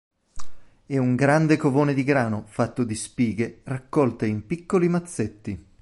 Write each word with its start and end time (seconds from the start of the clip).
È 0.87 0.97
un 0.97 1.15
grande 1.15 1.57
covone 1.57 1.93
di 1.93 2.03
grano, 2.03 2.45
fatto 2.47 2.83
di 2.83 2.95
spighe 2.95 3.61
raccolte 3.65 4.25
in 4.25 4.47
piccoli 4.47 4.87
mazzetti. 4.89 5.65